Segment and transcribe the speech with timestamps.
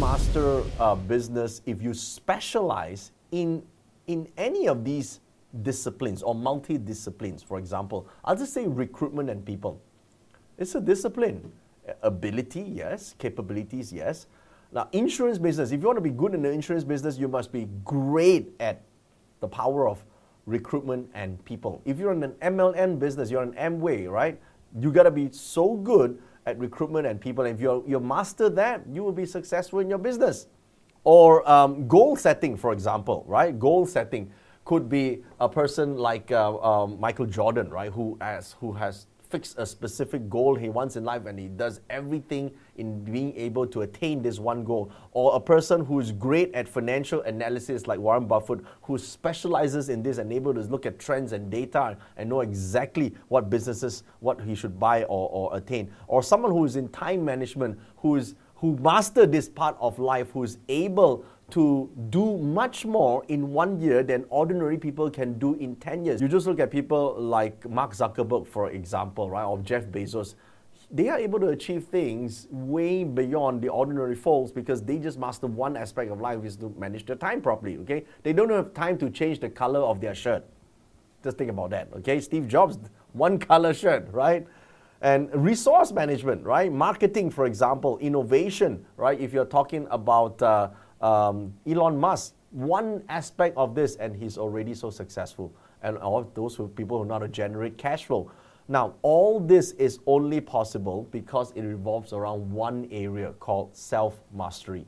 [0.00, 3.62] master uh, business if you specialize in
[4.06, 5.20] in any of these
[5.62, 7.42] disciplines or multi-disciplines.
[7.42, 9.80] For example, I'll just say recruitment and people.
[10.56, 11.52] It's a discipline.
[12.02, 13.14] Ability, yes.
[13.18, 14.26] Capabilities, yes.
[14.72, 17.52] Now, insurance business, if you want to be good in the insurance business, you must
[17.52, 18.82] be great at
[19.40, 20.04] the power of
[20.46, 21.82] recruitment and people.
[21.84, 24.40] If you're in an MLM business, you're an Amway, right?
[24.78, 26.18] You got to be so good
[26.50, 27.44] at recruitment and people.
[27.44, 30.46] And if you you master that, you will be successful in your business.
[31.04, 33.58] Or um, goal setting, for example, right?
[33.58, 34.30] Goal setting
[34.64, 37.92] could be a person like uh, um, Michael Jordan, right?
[37.92, 41.80] Who has who has fixed a specific goal he wants in life and he does
[41.88, 44.90] everything in being able to attain this one goal.
[45.12, 50.02] Or a person who is great at financial analysis like Warren Buffett, who specializes in
[50.02, 54.40] this and able to look at trends and data and know exactly what businesses, what
[54.40, 55.92] he should buy or, or attain.
[56.08, 60.30] Or someone who is in time management, who is who master this part of life,
[60.32, 65.54] who is able to do much more in one year than ordinary people can do
[65.54, 66.20] in 10 years.
[66.20, 70.34] You just look at people like Mark Zuckerberg, for example, right, or Jeff Bezos.
[70.90, 75.46] They are able to achieve things way beyond the ordinary folks because they just master
[75.46, 78.04] one aspect of life is to manage their time properly, okay?
[78.24, 80.44] They don't have time to change the color of their shirt.
[81.24, 82.20] Just think about that, okay?
[82.20, 82.78] Steve Jobs,
[83.12, 84.46] one color shirt, right?
[85.00, 86.70] And resource management, right?
[86.70, 89.18] Marketing, for example, innovation, right?
[89.18, 90.70] If you're talking about uh,
[91.00, 95.54] um, Elon Musk, one aspect of this, and he's already so successful.
[95.82, 98.30] And all those who, people who know how to generate cash flow.
[98.68, 104.86] Now, all this is only possible because it revolves around one area called self mastery.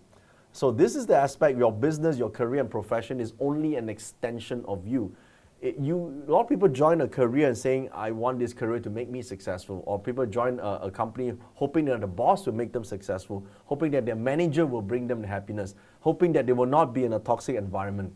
[0.53, 4.63] So, this is the aspect your business, your career, and profession is only an extension
[4.69, 5.17] of you
[5.63, 8.81] it, you, a lot of people join a career and saying, I want this career
[8.81, 9.85] to make me successful.
[9.87, 13.93] Or people join a, a, company hoping that the boss will make them successful, hoping
[13.93, 17.21] that their manager will bring them happiness, hoping that they will not be in a
[17.21, 18.13] toxic environment.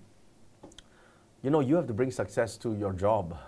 [1.42, 3.38] You know, you have to bring success to your job.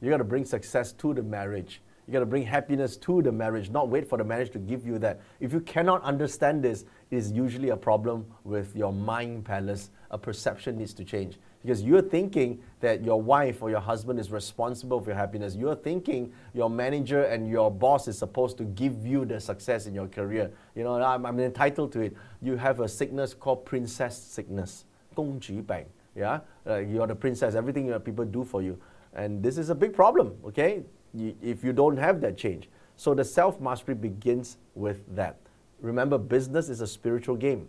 [0.00, 1.80] You got to bring success to the marriage.
[2.07, 4.85] You got to bring happiness to the marriage, not wait for the marriage to give
[4.85, 5.21] you that.
[5.39, 9.89] If you cannot understand this, it is usually a problem with your mind palace.
[10.11, 14.31] A perception needs to change because you're thinking that your wife or your husband is
[14.31, 15.55] responsible for your happiness.
[15.55, 19.95] You're thinking your manager and your boss is supposed to give you the success in
[19.95, 20.51] your career.
[20.75, 22.17] You know, I'm, I'm entitled to it.
[22.41, 24.83] You have a sickness called princess sickness,
[25.15, 25.85] 公主病.
[26.15, 27.55] Yeah, uh, you're the princess.
[27.55, 28.77] Everything your people do for you,
[29.15, 30.33] and this is a big problem.
[30.45, 30.83] Okay,
[31.14, 35.36] if you don't have that change, so the self mastery begins with that.
[35.80, 37.68] Remember, business is a spiritual game.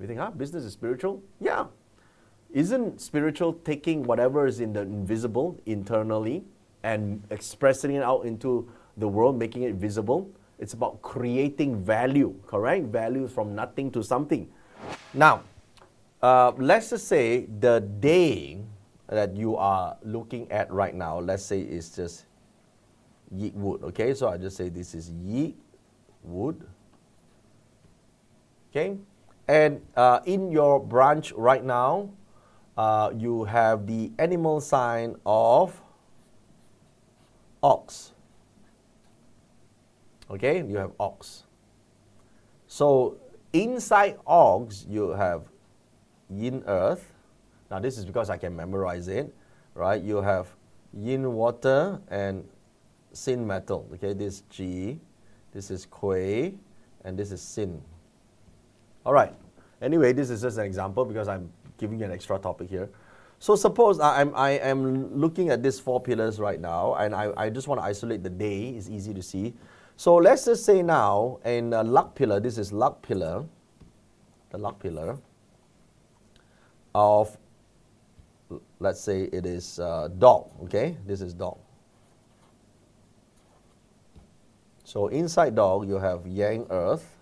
[0.00, 0.30] You think, huh?
[0.30, 1.22] Business is spiritual?
[1.40, 1.66] Yeah,
[2.52, 6.44] isn't spiritual taking whatever is in the invisible internally
[6.82, 10.30] and expressing it out into the world, making it visible?
[10.58, 12.86] It's about creating value, correct?
[12.86, 14.48] Value from nothing to something.
[15.14, 15.42] Now,
[16.20, 18.58] uh, let's just say the day
[19.08, 22.26] that you are looking at right now, let's say it's just
[23.34, 24.14] Yi wood, okay?
[24.14, 25.56] So I just say this is Yi
[26.22, 26.62] wood,
[28.70, 28.98] okay?
[29.48, 32.10] And uh, in your branch right now,
[32.76, 35.80] uh, you have the animal sign of
[37.62, 38.12] ox.
[40.30, 41.44] Okay, you have ox.
[42.66, 43.18] So
[43.52, 45.42] inside ox, you have
[46.30, 47.12] yin earth.
[47.70, 49.34] Now this is because I can memorize it,
[49.74, 50.00] right?
[50.00, 50.48] You have
[50.94, 52.48] yin water and
[53.12, 53.88] Xin metal.
[53.94, 55.00] Okay, this is Ji,
[55.52, 56.58] this is Gui,
[57.04, 57.80] and this is Xin.
[59.04, 59.34] All right.
[59.80, 62.88] Anyway, this is just an example because I'm giving you an extra topic here.
[63.38, 67.50] So suppose I'm, I am looking at these four pillars right now, and I, I
[67.50, 68.68] just want to isolate the day.
[68.68, 69.54] It's easy to see.
[69.96, 73.44] So let's just say now in a luck pillar, this is luck pillar,
[74.50, 75.18] the luck pillar
[76.94, 77.36] of,
[78.78, 80.96] let's say it is uh, dog, okay?
[81.04, 81.58] This is dog.
[84.92, 87.16] So inside dog, you have yang earth,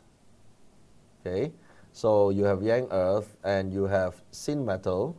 [1.22, 1.52] okay?
[1.92, 5.14] So you have yang earth and you have Xin metal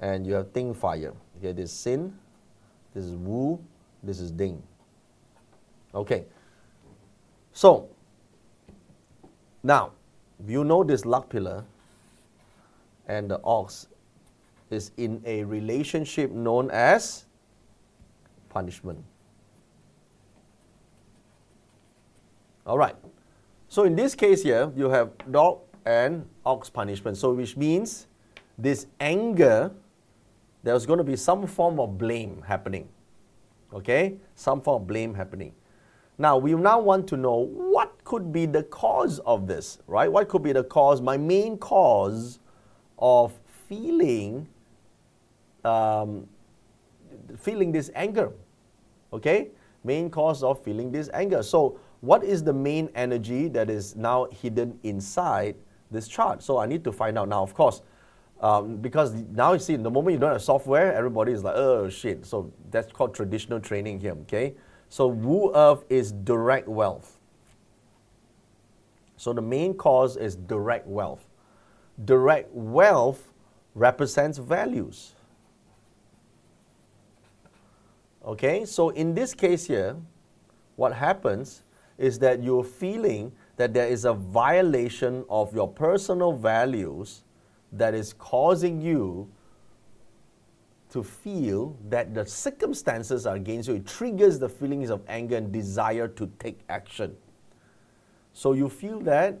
[0.00, 1.12] and you have ding fire.
[1.36, 2.10] Okay, this is Xin,
[2.94, 3.60] this is wu,
[4.02, 4.62] this is ding.
[5.94, 6.24] Okay.
[7.52, 7.90] So
[9.62, 9.92] now
[10.48, 11.64] you know this luck pillar
[13.08, 13.88] and the ox
[14.70, 17.26] is in a relationship known as
[18.48, 19.04] punishment.
[22.66, 22.96] All right.
[23.68, 27.16] So in this case here, you have dog and ox punishment.
[27.16, 28.06] So which means
[28.58, 29.72] this anger,
[30.62, 32.88] there's going to be some form of blame happening.
[33.72, 34.16] Okay?
[34.34, 35.54] Some form of blame happening.
[36.18, 40.10] Now, we now want to know what could be the cause of this, right?
[40.12, 42.38] What could be the cause, my main cause
[42.98, 43.32] of
[43.68, 44.46] feeling,
[45.64, 46.28] um,
[47.38, 48.30] feeling this anger,
[49.12, 49.48] okay?
[49.82, 51.42] Main cause of feeling this anger.
[51.42, 55.56] So, what is the main energy that is now hidden inside
[55.90, 56.42] this chart?
[56.42, 57.28] So, I need to find out.
[57.28, 57.80] Now, of course,
[58.40, 61.88] um, because now you see, the moment you don't have software, everybody is like, oh
[61.88, 62.26] shit.
[62.26, 64.54] So, that's called traditional training here, okay?
[64.92, 67.18] So Wu Earth is direct wealth.
[69.16, 71.24] So the main cause is direct wealth.
[72.04, 73.32] Direct wealth
[73.74, 75.12] represents values.
[78.22, 79.96] Okay, so in this case here,
[80.76, 81.62] what happens
[82.02, 87.22] is that you're feeling that there is a violation of your personal values
[87.70, 89.30] that is causing you
[90.90, 93.76] to feel that the circumstances are against you.
[93.76, 97.16] It triggers the feelings of anger and desire to take action.
[98.32, 99.40] So you feel that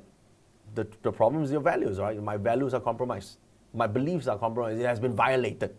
[0.74, 2.22] the, the problem is your values, right?
[2.22, 3.38] My values are compromised.
[3.74, 4.80] My beliefs are compromised.
[4.80, 5.74] It has been violated.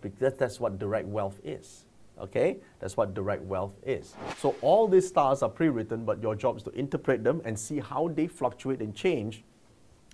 [0.00, 1.85] Because that's what direct wealth is.
[2.20, 2.58] Okay?
[2.80, 4.14] That's what direct wealth is.
[4.38, 7.78] So all these stars are pre-written, but your job is to interpret them and see
[7.78, 9.44] how they fluctuate and change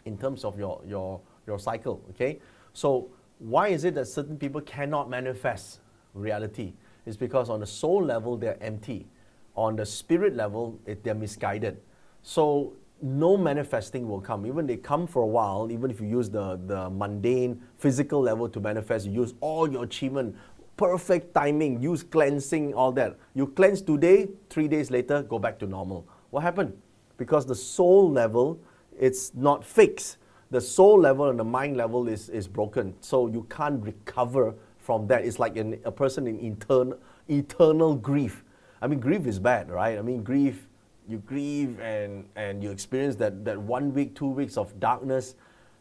[0.05, 2.03] in terms of your, your, your cycle.
[2.11, 2.41] Okay?
[2.73, 5.81] So why is it that certain people cannot manifest
[6.15, 6.75] reality?
[7.07, 9.09] It's because on the soul level, they're empty.
[9.57, 11.81] On the spirit level, it, they're misguided.
[12.23, 14.47] So no manifesting will come.
[14.47, 18.49] Even they come for a while, even if you use the, the mundane physical level
[18.49, 20.37] to manifest, you use all your achievement,
[20.77, 23.17] perfect timing, use cleansing, all that.
[23.35, 26.07] You cleanse today, three days later, go back to normal.
[26.31, 26.73] What happened?
[27.17, 28.61] Because the soul level,
[28.99, 30.19] it's not fixed
[30.53, 32.95] the soul level and the mind level is, is broken.
[33.01, 35.25] So you can't recover from that.
[35.25, 36.99] It's like an, a person in eternal,
[37.29, 38.45] eternal grief.
[38.83, 39.99] I mean, grief is bad, right?
[39.99, 40.69] I mean, grief,
[41.09, 45.37] you grieve and, and you experience that, that one week, two weeks of darkness.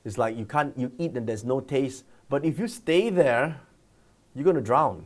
[0.06, 2.06] It's like you can't, you eat and there's no taste.
[2.30, 3.60] But if you stay there,
[4.36, 5.06] you're going to drown.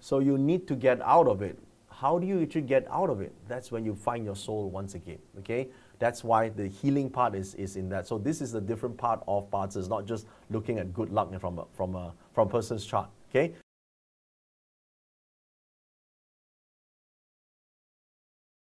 [0.00, 1.58] So you need to get out of it.
[1.90, 3.32] How do you actually get out of it?
[3.46, 5.68] That's when you find your soul once again, okay?
[6.00, 8.08] That's why the healing part is, is in that.
[8.08, 9.76] So this is the different part of parts.
[9.76, 13.08] It's not just looking at good luck from a, from a, from a person's chart.
[13.30, 13.54] Okay?